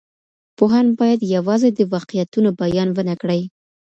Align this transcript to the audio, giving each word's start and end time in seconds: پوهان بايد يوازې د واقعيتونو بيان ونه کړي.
پوهان 0.57 0.87
بايد 0.99 1.21
يوازې 1.35 1.69
د 1.73 1.79
واقعيتونو 1.93 2.49
بيان 2.61 2.87
ونه 2.93 3.15
کړي. 3.21 3.41